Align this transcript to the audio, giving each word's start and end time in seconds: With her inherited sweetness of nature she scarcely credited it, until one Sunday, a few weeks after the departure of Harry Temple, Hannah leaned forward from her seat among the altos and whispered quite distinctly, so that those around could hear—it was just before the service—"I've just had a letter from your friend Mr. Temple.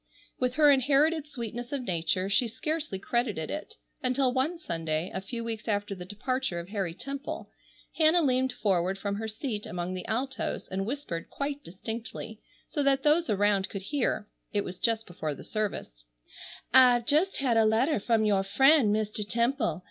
With 0.39 0.55
her 0.55 0.71
inherited 0.71 1.27
sweetness 1.27 1.71
of 1.71 1.83
nature 1.83 2.27
she 2.27 2.47
scarcely 2.47 2.97
credited 2.97 3.51
it, 3.51 3.75
until 4.01 4.33
one 4.33 4.57
Sunday, 4.57 5.11
a 5.13 5.21
few 5.21 5.43
weeks 5.43 5.67
after 5.67 5.93
the 5.93 6.05
departure 6.05 6.59
of 6.59 6.69
Harry 6.69 6.95
Temple, 6.95 7.51
Hannah 7.99 8.23
leaned 8.23 8.51
forward 8.51 8.97
from 8.97 9.17
her 9.17 9.27
seat 9.27 9.67
among 9.67 9.93
the 9.93 10.07
altos 10.07 10.67
and 10.67 10.87
whispered 10.87 11.29
quite 11.29 11.63
distinctly, 11.63 12.41
so 12.67 12.81
that 12.81 13.03
those 13.03 13.29
around 13.29 13.69
could 13.69 13.83
hear—it 13.83 14.63
was 14.63 14.79
just 14.79 15.05
before 15.05 15.35
the 15.35 15.43
service—"I've 15.43 17.05
just 17.05 17.37
had 17.37 17.55
a 17.55 17.63
letter 17.63 17.99
from 17.99 18.25
your 18.25 18.41
friend 18.41 18.91
Mr. 18.91 19.23
Temple. 19.23 19.79